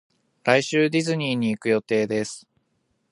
[0.43, 2.47] 来週ディズニーに行く予定です